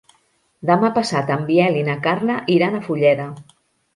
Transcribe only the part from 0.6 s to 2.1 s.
Demà passat en Biel i na